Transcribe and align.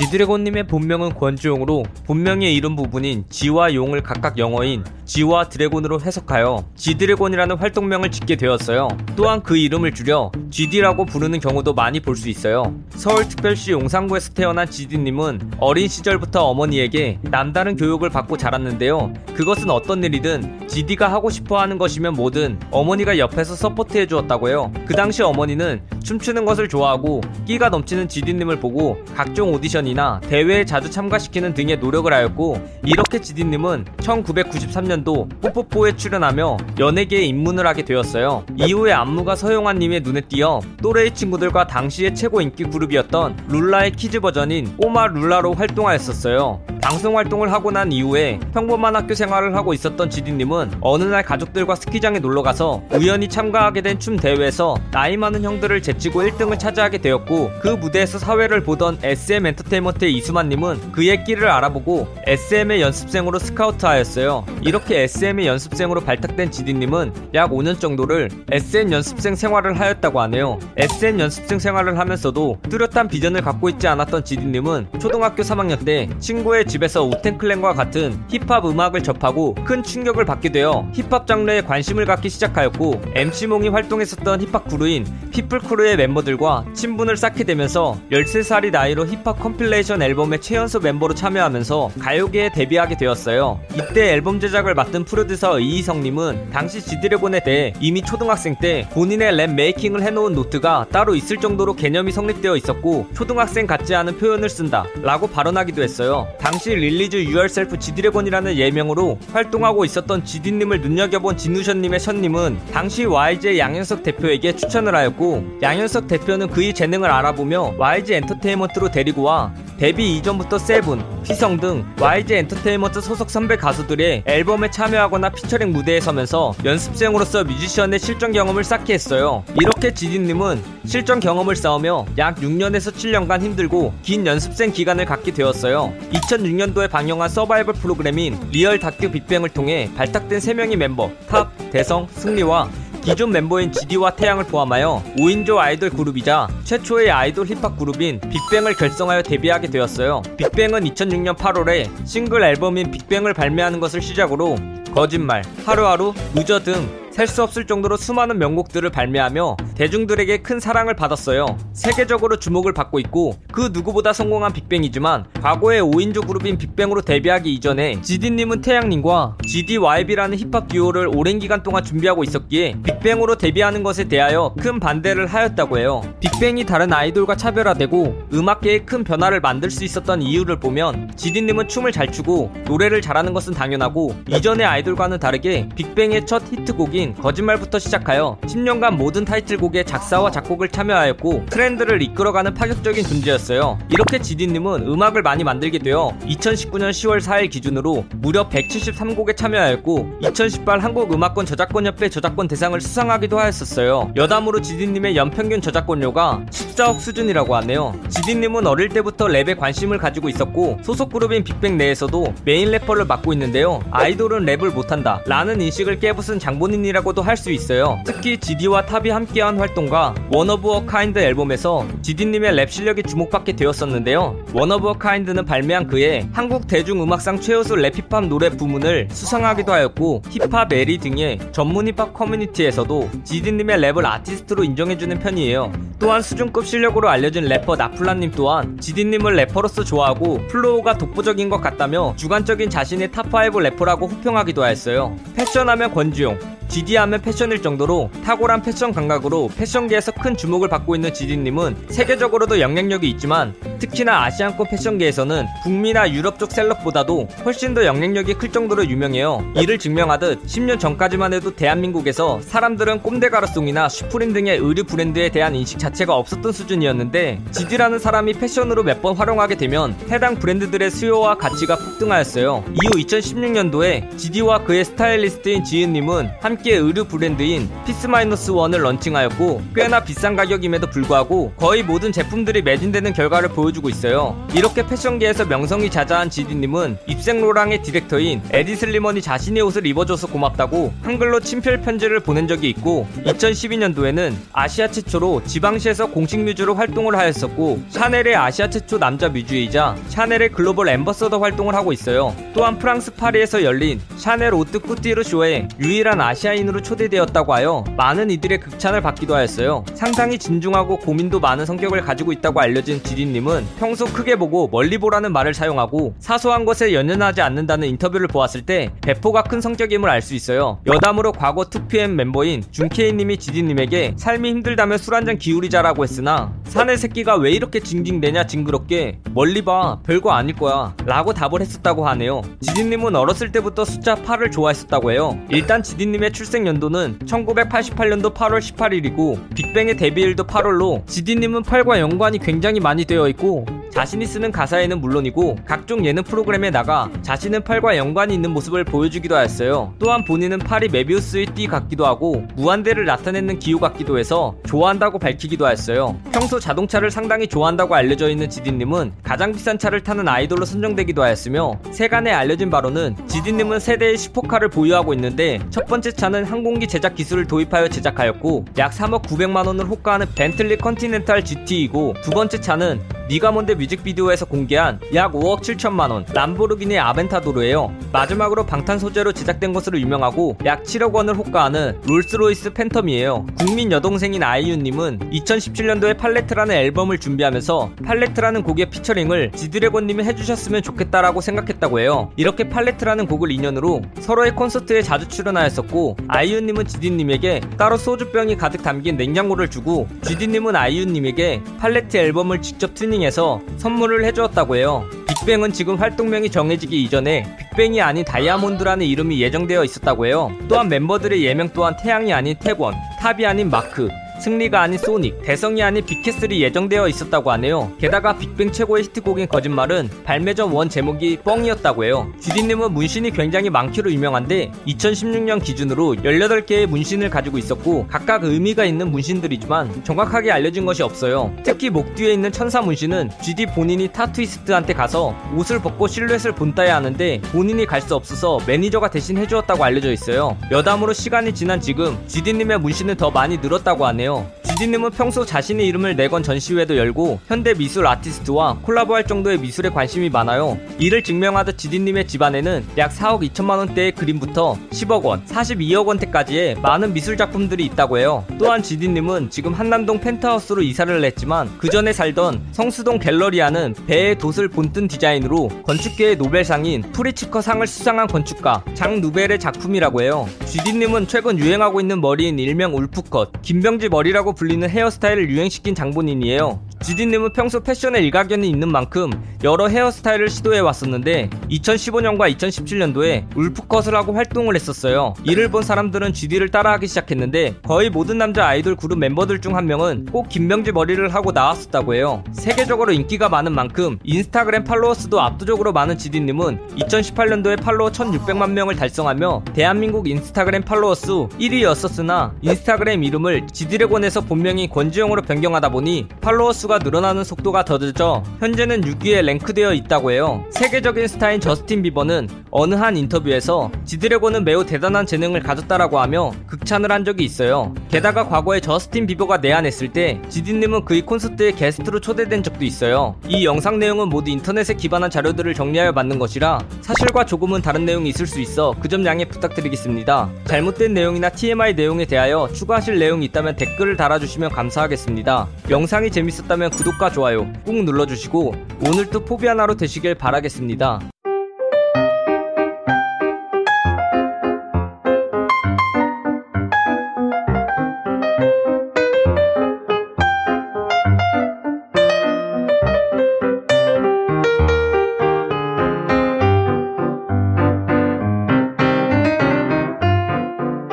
지드래곤님의 0.00 0.66
본명은 0.66 1.14
권지용으로 1.14 1.82
본명의 2.06 2.54
이름 2.54 2.74
부분인 2.74 3.24
지와 3.28 3.74
용을 3.74 4.02
각각 4.02 4.38
영어인 4.38 4.82
G와 5.10 5.48
Dragon으로 5.48 6.00
해석하여 6.00 6.66
지드래곤이라는 6.76 7.56
활동명을 7.56 8.12
짓게 8.12 8.36
되었어요. 8.36 8.86
또한 9.16 9.42
그 9.42 9.56
이름을 9.56 9.92
줄여 9.92 10.30
GD라고 10.50 11.04
부르는 11.04 11.40
경우도 11.40 11.74
많이 11.74 11.98
볼 11.98 12.14
수 12.20 12.28
있어요. 12.28 12.74
서울특별시 12.90 13.72
용산구에서 13.72 14.34
태어난 14.34 14.70
GD님은 14.70 15.52
어린 15.58 15.88
시절부터 15.88 16.44
어머니에게 16.44 17.18
남다른 17.22 17.74
교육을 17.76 18.10
받고 18.10 18.36
자랐는데요. 18.36 19.12
그것은 19.34 19.70
어떤 19.70 20.04
일이든 20.04 20.68
GD가 20.68 21.10
하고 21.10 21.30
싶어 21.30 21.58
하는 21.58 21.78
것이면 21.78 22.12
뭐든 22.12 22.60
어머니가 22.70 23.18
옆에서 23.18 23.56
support해 23.56 24.06
주었다고 24.06 24.48
해요. 24.50 24.70
그 24.86 24.94
당시 24.94 25.22
어머니는 25.22 25.80
춤추는 26.04 26.44
것을 26.44 26.68
좋아하고 26.68 27.22
끼가 27.46 27.70
넘치는 27.70 28.08
GD님을 28.08 28.60
보고 28.60 29.02
각종 29.16 29.52
오디션이나 29.54 30.20
대회에 30.28 30.64
자주 30.64 30.90
참가시키는 30.90 31.54
등의 31.54 31.78
노력을 31.78 32.12
하였고 32.12 32.60
이렇게 32.84 33.20
GD님은 33.20 33.86
1993년 33.96 34.99
도 35.04 35.28
뽀뽀뽀에 35.40 35.96
출연하며 35.96 36.56
연예계에 36.78 37.22
입문을 37.22 37.66
하게 37.66 37.84
되었어요. 37.84 38.44
이후에 38.56 38.92
안무가 38.92 39.34
서용환님의 39.36 40.00
눈에 40.00 40.20
띄어 40.22 40.60
또래의 40.82 41.14
친구들과 41.14 41.66
당시의 41.66 42.14
최고 42.14 42.40
인기 42.40 42.64
그룹이었던 42.64 43.46
룰라의 43.48 43.92
kids 43.92 44.20
버전인 44.20 44.76
꼬마 44.76 45.06
룰라로 45.06 45.54
활동하였었어요. 45.54 46.69
방송 46.80 47.16
활동을 47.16 47.52
하고 47.52 47.70
난 47.70 47.92
이후에 47.92 48.40
평범한 48.52 48.96
학교 48.96 49.14
생활을 49.14 49.54
하고 49.54 49.72
있었던 49.74 50.10
지디님은 50.10 50.78
어느 50.80 51.04
날 51.04 51.22
가족들과 51.22 51.74
스키장에 51.74 52.18
놀러가서 52.18 52.82
우연히 52.94 53.28
참가하게 53.28 53.82
된 53.82 54.00
춤 54.00 54.16
대회에서 54.16 54.76
나이 54.92 55.18
많은 55.18 55.44
형들을 55.44 55.82
제치고 55.82 56.22
1등을 56.22 56.58
차지하게 56.58 56.98
되었고 56.98 57.50
그 57.60 57.68
무대에서 57.68 58.18
사회를 58.18 58.62
보던 58.62 58.98
SM 59.02 59.44
엔터테인먼트의 59.44 60.14
이수만님은 60.14 60.92
그의 60.92 61.22
끼를 61.24 61.48
알아보고 61.50 62.08
SM의 62.26 62.80
연습생으로 62.80 63.38
스카우트하였어요. 63.38 64.46
이렇게 64.62 65.02
SM의 65.02 65.46
연습생으로 65.48 66.00
발탁된 66.00 66.50
지디님은 66.50 67.12
약 67.34 67.50
5년 67.50 67.78
정도를 67.78 68.30
SM 68.50 68.90
연습생 68.90 69.34
생활을 69.34 69.78
하였다고 69.78 70.18
하네요. 70.22 70.58
SM 70.78 71.20
연습생 71.20 71.58
생활을 71.58 71.98
하면서도 71.98 72.60
뚜렷한 72.70 73.08
비전을 73.08 73.42
갖고 73.42 73.68
있지 73.68 73.86
않았던 73.86 74.24
지디님은 74.24 74.88
초등학교 74.98 75.42
3학년 75.42 75.84
때 75.84 76.08
친구의 76.20 76.64
집에서 76.70 77.02
Wu-Tang 77.02 77.38
Clan과 77.38 77.74
같은 77.74 78.22
힙합 78.28 78.64
음악을 78.64 79.02
접하고 79.02 79.54
큰 79.64 79.82
충격을 79.82 80.24
받게 80.24 80.50
되어 80.50 80.88
힙합 80.94 81.26
장르에 81.26 81.62
관심을 81.62 82.06
갖기 82.06 82.30
시작하였고 82.30 83.02
MC몽이 83.14 83.68
활동했었던 83.68 84.40
힙합 84.40 84.68
crew인 84.68 85.04
피플크루의 85.32 85.96
멤버들과 85.96 86.64
친분을 86.72 87.16
쌓게 87.16 87.42
되면서 87.44 87.98
13살의 88.12 88.70
나이로 88.70 89.06
힙합 89.06 89.40
compilation 89.40 90.00
앨범의 90.00 90.40
최연소 90.40 90.78
멤버로 90.78 91.14
참여하면서 91.14 91.92
가요계에 91.98 92.50
데뷔하게 92.52 92.96
되었어요. 92.96 93.60
이때 93.74 94.12
앨범 94.12 94.38
제작을 94.38 94.74
맡은 94.74 95.04
프로듀서 95.04 95.58
이희성님은 95.58 96.50
당시 96.50 96.80
지드래곤에 96.80 97.40
대해 97.42 97.72
이미 97.80 98.00
초등학생 98.02 98.54
때 98.60 98.88
본인의 98.92 99.34
랩 99.34 99.54
making을 99.54 100.02
해놓은 100.02 100.34
노트가 100.34 100.86
따로 100.92 101.16
있을 101.16 101.38
정도로 101.38 101.74
개념이 101.74 102.12
성립되어 102.12 102.56
있었고 102.56 103.08
초등학생 103.14 103.66
같지 103.66 103.94
않은 103.94 104.18
표현을 104.18 104.48
쓴다 104.48 104.84
라고 105.02 105.26
발언하기도 105.26 105.82
했어요. 105.82 106.28
당시 106.38 106.59
Release 106.68 107.16
Yourself 107.16 107.78
지드래곤이라는 107.78 108.56
예명으로 108.56 109.18
활동하고 109.32 109.86
있었던 109.86 110.24
지디님을 110.24 110.82
눈여겨본 110.82 111.38
지누션님의 111.38 111.98
션님은 111.98 112.58
당시 112.72 113.04
YG 113.06 113.58
양현석 113.58 114.02
대표에게 114.02 114.54
추천을 114.56 114.94
하였고 114.94 115.58
양현석 115.62 116.06
대표는 116.08 116.48
그의 116.48 116.74
재능을 116.74 117.10
알아보며 117.10 117.74
YG 117.78 118.14
엔터테인먼트로 118.14 118.90
데리고 118.90 119.22
와 119.22 119.52
데뷔 119.80 120.18
이전부터 120.18 120.58
세븐, 120.58 121.00
휘성 121.24 121.58
등 121.58 121.86
YG 121.98 122.34
엔터테인먼트 122.34 123.00
소속 123.00 123.30
선배 123.30 123.56
가수들의 123.56 124.24
앨범에 124.26 124.70
참여하거나 124.70 125.30
피처링 125.30 125.72
무대에 125.72 126.00
서면서 126.00 126.54
연습생으로서 126.62 127.44
뮤지션의 127.44 127.98
실전 127.98 128.30
경험을 128.32 128.62
쌓게 128.62 128.92
했어요. 128.92 129.42
이렇게 129.58 129.94
지디님은 129.94 130.62
실전 130.84 131.18
경험을 131.18 131.56
쌓으며 131.56 132.04
약 132.18 132.36
6년에서 132.36 132.92
7년간 132.92 133.40
힘들고 133.40 133.94
긴 134.02 134.26
연습생 134.26 134.70
기간을 134.70 135.06
갖게 135.06 135.32
되었어요. 135.32 135.94
2006년도에 136.12 136.90
방영한 136.90 137.30
서바이벌 137.30 137.72
프로그램인 137.76 138.38
리얼 138.50 138.78
다큐 138.78 139.10
빅뱅을 139.10 139.48
통해 139.48 139.90
발탁된 139.96 140.40
3명의 140.40 140.76
멤버 140.76 141.10
탑, 141.26 141.50
대성, 141.70 142.06
승리와 142.10 142.68
기존 143.02 143.30
멤버인 143.30 143.72
GD와 143.72 144.10
태양을 144.10 144.44
포함하여 144.44 145.02
5인조 145.16 145.56
아이돌 145.56 145.90
그룹이자 145.90 146.48
최초의 146.64 147.10
아이돌 147.10 147.46
힙합 147.46 147.78
그룹인 147.78 148.20
빅뱅을 148.20 148.74
결성하여 148.74 149.22
데뷔하게 149.22 149.68
되었어요. 149.68 150.22
빅뱅은 150.36 150.84
2006년 150.84 151.36
8월에 151.36 151.88
싱글 152.06 152.42
앨범인 152.42 152.90
빅뱅을 152.90 153.34
발매하는 153.34 153.80
것을 153.80 154.02
시작으로 154.02 154.56
거짓말, 154.94 155.42
하루하루, 155.64 156.12
Loser 156.34 156.60
등 156.60 156.99
셀 157.10 157.26
수 157.26 157.42
없을 157.42 157.66
정도로 157.66 157.96
수많은 157.96 158.38
명곡들을 158.38 158.90
발매하며 158.90 159.56
대중들에게 159.74 160.38
큰 160.38 160.58
사랑을 160.58 160.94
받았어요. 160.94 161.58
세계적으로 161.72 162.38
주목을 162.38 162.72
받고 162.72 162.98
있고 163.00 163.36
그 163.52 163.70
누구보다 163.72 164.12
성공한 164.12 164.52
빅뱅이지만 164.52 165.26
과거의 165.40 165.82
5인조 165.82 166.26
그룹인 166.26 166.58
빅뱅으로 166.58 167.02
데뷔하기 167.02 167.52
이전에 167.54 168.00
GD님은 168.00 168.62
태양님과 168.62 169.36
GDYB라는 169.46 170.38
힙합 170.38 170.68
듀오를 170.68 171.08
오랜 171.14 171.38
기간 171.38 171.62
동안 171.62 171.84
준비하고 171.84 172.24
있었기에 172.24 172.76
빅뱅으로 172.82 173.36
데뷔하는 173.36 173.82
것에 173.82 174.04
대하여 174.04 174.54
큰 174.58 174.80
반대를 174.80 175.26
하였다고 175.26 175.78
해요. 175.78 176.02
빅뱅이 176.20 176.64
다른 176.64 176.92
아이돌과 176.92 177.36
차별화되고 177.36 178.28
음악계에 178.32 178.80
큰 178.80 179.04
변화를 179.04 179.40
만들 179.40 179.70
수 179.70 179.84
있었던 179.84 180.22
이유를 180.22 180.60
보면 180.60 181.12
GD님은 181.16 181.68
춤을 181.68 181.92
잘 181.92 182.10
추고 182.10 182.52
노래를 182.66 183.02
잘하는 183.02 183.34
것은 183.34 183.54
당연하고 183.54 184.14
이전의 184.28 184.66
아이돌과는 184.66 185.18
다르게 185.18 185.68
빅뱅의 185.74 186.26
첫 186.26 186.42
히트곡인 186.50 186.99
거짓말부터 187.20 187.78
시작하여 187.78 188.36
10년간 188.42 188.96
모든 188.96 189.24
타이틀곡의 189.24 189.84
작사와 189.86 190.30
작곡을 190.30 190.68
참여하였고 190.68 191.46
트렌드를 191.50 192.02
이끌어가는 192.02 192.54
파격적인 192.54 193.04
존재였어요. 193.04 193.78
이렇게 193.88 194.20
지디님은 194.20 194.86
음악을 194.86 195.22
많이 195.22 195.42
만들게 195.42 195.78
되어 195.78 196.12
2019년 196.22 196.90
10월 196.90 197.20
4일 197.20 197.50
기준으로 197.50 198.04
무려 198.16 198.48
173곡에 198.48 199.36
참여하였고 199.36 200.18
2018 200.22 200.80
한국음악권 200.80 201.46
저작권협회 201.46 202.08
저작권 202.10 202.46
대상을 202.46 202.78
수상하기도 202.80 203.38
하였었어요. 203.38 204.12
여담으로 204.16 204.60
지디님의 204.60 205.16
연평균 205.16 205.60
저작권료가 205.60 206.42
14억 206.50 207.00
수준이라고 207.00 207.56
하네요. 207.56 207.98
지디님은 208.08 208.66
어릴 208.66 208.88
때부터 208.90 209.26
랩에 209.26 209.58
관심을 209.58 209.98
가지고 209.98 210.28
있었고 210.28 210.78
소속 210.82 211.12
그룹인 211.12 211.44
빅뱅 211.44 211.78
내에서도 211.78 212.34
메인 212.44 212.70
래퍼를 212.70 213.06
맡고 213.06 213.32
있는데요. 213.32 213.80
아이돌은 213.90 214.44
랩을 214.44 214.74
못한다 214.74 215.22
라는 215.26 215.60
인식을 215.60 215.98
깨부순 216.00 216.38
장본인이라고도 216.38 217.22
할 217.22 217.36
수 217.40 217.50
있어요. 217.50 217.98
특히 218.04 218.36
GD와 218.36 218.84
탑이 218.84 219.08
함께한 219.08 219.58
활동과 219.58 220.14
One 220.30 220.50
of 220.50 220.70
a 220.70 220.84
Kind 220.84 221.18
앨범에서 221.18 221.86
GD님의 222.02 222.54
랩 222.54 222.70
실력이 222.70 223.02
주목받게 223.04 223.56
되었었는데요. 223.56 224.44
One 224.52 224.70
of 224.70 224.88
a 224.88 224.92
Kind는 224.94 225.46
발매한 225.46 225.86
그해 225.86 226.28
한국 226.32 226.66
대중음악상 226.66 227.40
최우수 227.40 227.76
랩 227.76 227.96
힙합 227.96 228.26
노래 228.26 228.50
부문을 228.50 229.08
수상하기도 229.10 229.72
하였고 229.72 230.22
힙합엘이 230.28 230.98
등의 230.98 231.38
전문 231.52 231.88
힙합 231.88 232.12
커뮤니티에서도 232.12 233.08
지디님의 233.24 233.78
랩을 233.78 234.04
아티스트로 234.04 234.62
인정해주는 234.64 235.18
편이에요. 235.18 235.72
또한 236.00 236.22
수준급 236.22 236.66
실력으로 236.66 237.10
알려진 237.10 237.44
래퍼 237.44 237.76
나플라님 237.76 238.32
또한 238.32 238.80
지디님을 238.80 239.36
래퍼로서 239.36 239.84
좋아하고 239.84 240.46
flow가 240.48 240.96
독보적인 240.96 241.50
것 241.50 241.60
같다며 241.60 242.14
주관적인 242.16 242.70
자신의 242.70 243.08
탑5 243.08 243.60
래퍼라고 243.60 244.06
호평하기도 244.06 244.64
하였어요. 244.64 245.14
패션하면 245.36 245.92
권지용, 245.92 246.38
GD하면 246.68 247.20
패션일 247.20 247.60
정도로 247.60 248.10
탁월한 248.24 248.62
패션 248.62 248.92
감각으로 248.92 249.50
패션계에서 249.56 250.12
큰 250.12 250.36
주목을 250.36 250.68
받고 250.68 250.94
있는 250.94 251.12
GD님은 251.12 251.88
세계적으로도 251.90 252.60
영향력이 252.60 253.10
있지만 253.10 253.54
특히나 253.78 254.24
아시안권 254.24 254.68
패션계에서는 254.68 255.46
북미나 255.64 256.12
유럽 256.12 256.38
쪽 256.38 256.52
셀럽보다도 256.52 257.28
훨씬 257.44 257.74
더 257.74 257.84
영향력이 257.84 258.34
클 258.34 258.52
정도로 258.52 258.86
유명해요. 258.86 259.52
이를 259.56 259.78
증명하듯 259.78 260.46
10년 260.46 260.78
전까지만 260.78 261.34
해도 261.34 261.54
대한민국에서 261.54 262.40
사람들은 262.40 263.02
꼼데가르송이나 263.02 263.88
슈프림 263.88 264.32
등의 264.32 264.58
의류 264.58 264.84
브랜드에 264.84 265.28
대한 265.30 265.56
인식 265.56 265.78
자체가 265.78 265.89
없었던 266.14 266.52
수준이었는데 266.52 267.40
GD라는 267.52 267.98
사람이 267.98 268.34
패션으로 268.34 268.82
몇 268.84 269.00
번 269.00 269.16
착용하게 269.16 269.56
되면 269.56 269.96
해당 270.10 270.34
브랜드들의 270.38 270.90
수요와 270.90 271.36
가치가 271.36 271.74
폭등하였어요. 271.76 272.64
이후 272.68 273.02
2016년도에 273.02 274.18
GD와 274.18 274.64
그의 274.64 274.84
스타일리스트인 274.84 275.64
지은님은 275.64 276.30
함께 276.42 276.76
의류 276.76 277.06
브랜드인 277.06 277.70
피스마이너스원을 277.86 278.78
런칭하였고 278.78 279.62
꽤나 279.74 280.04
비싼 280.04 280.36
가격임에도 280.36 280.90
불구하고 280.90 281.52
거의 281.56 281.82
모든 281.82 282.12
제품들이 282.12 282.60
매진되는 282.60 283.14
결과를 283.14 283.48
보여주고 283.50 283.88
있어요. 283.88 284.36
이렇게 284.54 284.86
패션계에서 284.86 285.46
명성이 285.46 285.90
자자한 285.90 286.28
지디님은 286.28 286.98
입생로랑의 287.06 287.82
디렉터인 287.82 288.42
에디 288.50 288.76
슬리먼이 288.76 289.22
자신의 289.22 289.62
옷을 289.62 289.86
입어줘서 289.86 290.26
고맙다고 290.26 290.92
한글로 291.02 291.40
친필 291.40 291.80
편지를 291.80 292.20
보낸 292.20 292.46
적이 292.46 292.68
있고 292.68 293.06
2012년도에는 293.24 294.34
아시아 294.52 294.88
최초로 294.88 295.42
지방시에서 295.46 296.06
공식 296.06 296.40
뮤즈로 296.40 296.74
활동을 296.74 297.16
하였었고 297.16 297.82
샤넬의 297.88 298.36
아시아 298.36 298.68
최초 298.68 298.98
남자 298.98 299.28
뮤즈이자 299.28 299.96
샤넬의 300.08 300.50
글로벌 300.50 300.88
ambassador 300.88 301.38
활동을 301.38 301.74
하고 301.74 301.92
있어요. 301.92 302.34
또한 302.54 302.78
프랑스 302.78 303.12
파리에서 303.12 303.64
열린 303.64 304.00
샤넬 304.16 304.54
오트 304.54 304.78
쿠튀르 304.78 305.22
쇼에 305.22 305.68
유일한 305.80 306.20
아시아인으로 306.20 306.82
초대되었다고 306.82 307.54
하여 307.54 307.84
많은 307.96 308.30
이들의 308.30 308.60
극찬을 308.60 309.00
받기도 309.00 309.34
하였어요. 309.34 309.84
상당히 309.94 310.38
진중하고 310.38 310.98
고민도 310.98 311.40
많은 311.40 311.64
성격을 311.66 312.02
가지고 312.02 312.32
있다고 312.32 312.60
알려진 312.60 313.02
지디님은 313.02 313.66
평소 313.78 314.04
크게 314.04 314.36
보고 314.36 314.68
멀리 314.68 314.98
보라는 314.98 315.32
말을 315.32 315.54
사용하고 315.54 316.14
사소한 316.18 316.64
것에 316.64 316.92
연연하지 316.92 317.40
않는다는 317.40 317.88
인터뷰를 317.88 318.28
보았을 318.28 318.62
때 318.62 318.90
배포가 319.00 319.42
큰 319.42 319.60
성격임을 319.60 320.08
알 320.08 320.20
수 320.20 320.34
있어요. 320.34 320.78
여담으로 320.86 321.32
과거 321.32 321.62
2PM 321.62 322.10
멤버인 322.10 322.62
준케이님이 322.70 323.38
지디님에게 323.38 324.16
삶이 324.18 324.50
힘들다며 324.50 324.98
술 324.98 325.14
한잔 325.14 325.38
기울이 325.38 325.69
자라고 325.70 326.02
했으나 326.02 326.52
사내 326.64 326.96
새끼가 326.96 327.36
왜 327.36 327.52
이렇게 327.52 327.80
징징대냐 327.80 328.46
징그럽게 328.46 329.20
멀리 329.32 329.62
봐 329.62 329.98
별거 330.04 330.32
아닐 330.32 330.54
거야 330.54 330.94
라고 331.06 331.32
답을 331.32 331.60
했었다고 331.60 332.06
하네요. 332.08 332.42
지디님은 332.60 333.16
어렸을 333.16 333.52
때부터 333.52 333.84
숫자 333.84 334.14
8을 334.14 334.52
좋아했었다고 334.52 335.12
해요. 335.12 335.38
일단 335.48 335.82
지디님의 335.82 336.32
출생 336.32 336.66
연도는 336.66 337.20
1988년도 337.20 338.34
8월 338.34 338.58
18일이고 338.58 339.54
빅뱅의 339.54 339.96
데뷔일도 339.96 340.44
8월로 340.44 341.06
지디님은 341.06 341.62
8과 341.62 341.98
연관이 341.98 342.38
굉장히 342.38 342.80
많이 342.80 343.04
되어 343.04 343.28
있고 343.28 343.64
자신이 343.90 344.24
쓰는 344.26 344.52
가사에는 344.52 345.00
물론이고 345.00 345.58
각종 345.66 346.04
예능 346.04 346.22
프로그램에 346.22 346.70
나가 346.70 347.10
자신은 347.22 347.64
팔과 347.64 347.96
연관이 347.96 348.34
있는 348.34 348.50
모습을 348.52 348.84
보여주기도 348.84 349.36
하였어요. 349.36 349.94
또한 349.98 350.24
본인은 350.24 350.58
팔이 350.58 350.88
메비우스의 350.88 351.46
띠 351.54 351.66
같기도 351.66 352.06
하고 352.06 352.44
무한대를 352.56 353.04
나타내는 353.04 353.58
기호 353.58 353.78
같기도 353.78 354.18
해서 354.18 354.54
좋아한다고 354.66 355.18
밝히기도 355.18 355.66
하였어요. 355.66 356.16
평소 356.32 356.58
자동차를 356.60 357.10
상당히 357.10 357.46
좋아한다고 357.46 357.94
알려져 357.94 358.28
있는 358.30 358.48
지디님은 358.48 359.12
가장 359.22 359.52
비싼 359.52 359.78
차를 359.78 360.02
타는 360.02 360.28
아이돌로 360.28 360.64
선정되기도 360.64 361.22
하였으며 361.22 361.78
세간에 361.90 362.30
알려진 362.30 362.70
바로는 362.70 363.16
지디님은 363.26 363.80
세 363.80 363.90
대의 363.90 364.16
슈퍼카를 364.16 364.68
보유하고 364.68 365.12
있는데 365.14 365.58
첫 365.70 365.86
번째 365.86 366.12
차는 366.12 366.44
항공기 366.44 366.86
제작 366.86 367.14
기술을 367.14 367.46
도입하여 367.46 367.88
제작하였고 367.88 368.66
약 368.78 368.92
3억 368.92 369.22
900만 369.22 369.66
원을 369.66 369.86
호가하는 369.86 370.26
벤틀리 370.34 370.76
컨티넨탈 370.78 371.44
GT이고 371.44 372.14
두 372.22 372.30
번째 372.30 372.60
차는 372.60 373.19
니가 373.30 373.52
뭔데 373.52 373.76
뮤직비디오에서 373.76 374.44
공개한 374.44 374.98
약 375.14 375.34
5억 375.34 375.60
7천만 375.60 376.10
원 376.10 376.24
람보르기니 376.34 376.98
아벤타도르예요. 376.98 377.94
마지막으로 378.10 378.66
방탄 378.66 378.98
소재로 378.98 379.30
제작된 379.30 379.72
것으로 379.72 380.00
유명하고 380.00 380.58
약 380.64 380.82
7억 380.82 381.12
원을 381.12 381.36
호가하는 381.36 382.00
롤스로이스 382.08 382.70
팬텀이에요. 382.70 383.56
국민 383.56 383.92
여동생인 383.92 384.42
아이유님은 384.42 385.30
2017년도에 385.30 386.18
팔레트라는 386.18 386.74
앨범을 386.74 387.18
준비하면서 387.18 387.92
팔레트라는 388.04 388.64
곡의 388.64 388.90
피처링을 388.90 389.52
지드래곤님이 389.52 390.24
해주셨으면 390.24 390.82
좋겠다라고 390.82 391.40
생각했다고 391.40 392.00
해요. 392.00 392.32
이렇게 392.34 392.68
팔레트라는 392.68 393.26
곡을 393.26 393.52
인연으로 393.52 394.02
서로의 394.18 394.56
콘서트에 394.56 395.02
자주 395.02 395.28
출연하였었고 395.28 396.16
아이유님은 396.26 396.84
지디님에게 396.84 397.60
따로 397.78 397.96
소주병이 397.96 398.56
가득 398.56 398.82
담긴 398.82 399.16
냉장고를 399.16 399.70
주고 399.70 400.08
지디님은 400.22 400.74
아이유님에게 400.74 401.62
팔레트 401.78 402.16
앨범을 402.16 402.60
직접 402.60 402.92
튜닝해서 402.96 403.60
선물을 403.78 404.24
해주었다고 404.24 404.76
해요. 404.76 405.04
빅뱅은 405.28 405.72
지금 405.72 405.96
활동명이 405.96 406.50
정해지기 406.50 407.02
이전에 407.04 407.56
빅뱅이 407.58 408.00
아닌 408.00 408.24
다이아몬드라는 408.24 409.06
이름이 409.06 409.40
예정되어 409.40 409.84
있었다고 409.84 410.26
해요. 410.26 410.50
또한 410.68 410.88
멤버들의 410.88 411.42
예명 411.42 411.68
또한 411.70 411.96
태양이 412.02 412.32
아닌 412.32 412.56
태권, 412.58 412.94
탑이 413.20 413.46
아닌 413.46 413.70
마크, 413.70 414.08
승리가 414.40 414.80
아닌 414.80 414.98
소닉, 414.98 415.42
대성이 415.42 415.82
아닌 415.82 416.04
빅캐슬이 416.04 416.62
예정되어 416.62 417.08
있었다고 417.08 417.50
하네요. 417.52 417.92
게다가 417.98 418.36
빅뱅 418.38 418.72
최고의 418.72 419.04
히트곡인 419.04 419.48
거짓말은 419.48 420.08
발매 420.24 420.54
전 420.54 420.70
원 420.70 420.88
제목이 420.88 421.38
뻥이었다고 421.44 422.04
해요. 422.04 422.32
지디님은 422.40 422.92
문신이 422.92 423.32
굉장히 423.32 423.70
많기로 423.70 424.12
유명한데 424.12 424.70
2016년 424.86 425.62
기준으로 425.62 426.14
18개의 426.22 426.86
문신을 426.86 427.28
가지고 427.28 427.58
있었고 427.58 428.06
각각 428.08 428.44
의미가 428.44 428.84
있는 428.84 429.10
문신들이지만 429.10 430.04
정확하게 430.04 430.52
알려진 430.52 430.86
것이 430.86 431.02
없어요. 431.02 431.52
특히 431.64 431.90
목 431.90 432.14
뒤에 432.14 432.32
있는 432.32 432.52
천사 432.52 432.80
문신은 432.80 433.30
GD 433.42 433.66
본인이 433.74 434.08
타투이스트한테 434.08 434.92
가서 434.94 435.34
옷을 435.56 435.80
벗고 435.80 436.06
실루엣을 436.06 436.52
본따야 436.52 436.94
하는데 436.96 437.40
본인이 437.52 437.84
갈 437.86 438.00
수 438.00 438.14
없어서 438.14 438.58
매니저가 438.66 439.10
대신 439.10 439.36
해주었다고 439.36 439.84
알려져 439.84 440.10
있어요. 440.10 440.56
여담으로 440.70 441.12
시간이 441.12 441.52
지난 441.54 441.80
지금 441.82 442.16
GD님의 442.28 442.78
문신은 442.78 443.16
더 443.16 443.30
많이 443.30 443.58
늘었다고 443.58 444.06
하네요. 444.06 444.29
있는데요. 444.30 444.59
지디님은 444.80 445.10
평소 445.10 445.44
자신의 445.44 445.86
이름을 445.88 446.16
내건 446.16 446.42
전시회도 446.42 446.96
열고 446.96 447.40
현대 447.46 447.74
미술 447.74 448.06
아티스트와 448.06 448.78
콜라보할 448.80 449.26
정도의 449.26 449.58
미술에 449.58 449.90
관심이 449.90 450.30
많아요. 450.30 450.78
이를 450.98 451.22
증명하듯 451.22 451.76
지디님의 451.76 452.26
집안에는 452.26 452.86
약 452.96 453.12
4억 453.12 453.46
2천만 453.46 453.76
원대의 453.76 454.12
그림부터 454.12 454.78
10억 454.90 455.24
원, 455.24 455.44
42억 455.44 456.06
원대까지의 456.06 456.76
많은 456.80 457.12
미술 457.12 457.36
작품들이 457.36 457.84
있다고 457.84 458.16
해요. 458.16 458.46
또한 458.58 458.82
지디님은 458.82 459.50
지금 459.50 459.74
한남동 459.74 460.20
펜트하우스로 460.20 460.80
이사를 460.80 461.24
했지만 461.24 461.70
그 461.76 461.90
전에 461.90 462.14
살던 462.14 462.68
성수동 462.72 463.18
갤러리아는 463.18 463.94
배의 464.06 464.38
돛을 464.38 464.68
본뜬 464.68 465.08
디자인으로 465.08 465.68
건축계의 465.84 466.36
노벨상인 466.36 467.02
프리츠커 467.12 467.60
상을 467.60 467.86
수상한 467.86 468.26
건축가 468.28 468.82
장 468.94 469.20
누벨의 469.20 469.58
작품이라고 469.60 470.22
해요. 470.22 470.48
지디님은 470.64 471.28
최근 471.28 471.58
유행하고 471.58 472.00
있는 472.00 472.22
머리인 472.22 472.58
일명 472.58 472.96
울프컷, 472.96 473.60
김병지 473.60 474.08
머리라고 474.08 474.54
불리는 474.54 474.88
헤어스타일을 474.88 475.50
유행시킨 475.50 475.94
장본인이에요. 475.94 476.80
지디님은 477.02 477.54
평소 477.54 477.80
패션에 477.80 478.20
일가견이 478.20 478.68
있는 478.68 478.88
만큼 478.92 479.30
여러 479.64 479.88
헤어스타일을 479.88 480.50
시도해 480.50 480.80
왔었는데 480.80 481.48
2015년과 481.70 482.54
2017년도에 482.54 483.56
울프컷을 483.56 484.14
하고 484.14 484.34
활동을 484.34 484.74
했었어요. 484.74 485.34
이를 485.44 485.70
본 485.70 485.82
사람들은 485.82 486.34
GD를 486.34 486.68
따라하기 486.68 487.06
시작했는데 487.06 487.76
거의 487.86 488.10
모든 488.10 488.36
남자 488.38 488.66
아이돌 488.66 488.96
그룹 488.96 489.18
멤버들 489.18 489.60
중 489.60 489.70
한 489.70 489.86
명은 489.86 490.26
꼭 490.26 490.48
김병지 490.48 490.90
머리를 490.90 491.32
하고 491.32 491.52
나왔었다고 491.52 492.14
해요. 492.14 492.42
세계적으로 492.52 493.12
인기가 493.12 493.48
많은 493.48 493.72
만큼 493.72 494.18
인스타그램 494.24 494.82
팔로워 494.82 495.14
수도 495.14 495.40
압도적으로 495.40 495.92
많은 495.92 496.18
지디님은 496.18 496.96
2018년도에 496.98 497.80
팔로워 497.80 498.10
1600만 498.10 498.70
명을 498.72 498.96
달성하며 498.96 499.62
대한민국 499.72 500.28
인스타그램 500.28 500.82
팔로워 500.82 501.14
수 501.14 501.48
1위였었으나 501.60 502.52
인스타그램 502.62 503.22
이름을 503.22 503.68
지드래곤에서 503.68 504.40
본명인 504.40 504.88
권지용으로 504.88 505.42
변경하다 505.42 505.90
보니 505.90 506.26
팔로워 506.40 506.72
수가 506.72 506.89
늘어나는 506.98 507.44
속도가 507.44 507.84
더뎌져 507.84 508.42
현재는 508.58 509.02
6위에 509.02 509.42
랭크되어 509.42 509.94
있다고 509.94 510.32
해요. 510.32 510.64
세계적인 510.70 511.28
스타인 511.28 511.60
저스틴 511.60 512.02
비버는 512.02 512.48
어느 512.70 512.94
한 512.94 513.16
인터뷰에서 513.16 513.90
지드래곤은 514.04 514.64
매우 514.64 514.84
대단한 514.84 515.26
재능을 515.26 515.60
가졌다라고 515.60 516.20
하며 516.20 516.52
극찬을 516.66 517.10
한 517.10 517.24
적이 517.24 517.44
있어요. 517.44 517.94
게다가 518.10 518.48
과거에 518.48 518.80
저스틴 518.80 519.26
비버가 519.26 519.58
내한했을 519.58 520.12
때 520.12 520.40
지디님은 520.48 521.04
그의 521.04 521.22
콘서트에 521.22 521.72
게스트로 521.72 522.20
초대된 522.20 522.62
적도 522.62 522.84
있어요. 522.84 523.36
이 523.48 523.64
영상 523.64 523.98
내용은 523.98 524.28
모두 524.28 524.50
인터넷에 524.50 524.94
기반한 524.94 525.30
자료들을 525.30 525.74
정리하여 525.74 526.12
만든 526.12 526.38
것이라 526.38 526.78
사실과 527.10 527.44
조금은 527.44 527.82
다른 527.82 528.04
내용이 528.04 528.28
있을 528.28 528.46
수 528.46 528.60
있어 528.60 528.94
그 529.00 529.10
점 529.10 529.26
양해 529.26 529.44
부탁드리겠습니다. 529.44 530.48
잘못된 530.66 531.12
내용이나 531.12 531.50
TMI 531.50 531.94
내용에 531.94 532.24
대하여 532.24 532.68
추가하실 532.72 533.18
내용이 533.18 533.46
있다면 533.46 533.74
댓글을 533.74 534.16
달아주시면 534.16 534.70
감사하겠습니다. 534.70 535.66
영상이 535.90 536.30
재밌었다면 536.30 536.90
구독과 536.90 537.32
좋아요 537.32 537.66
꾹 537.84 538.04
눌러주시고 538.04 538.74
오늘도 539.08 539.44
포비아나로 539.44 539.96
되시길 539.96 540.36
바라겠습니다. 540.36 541.18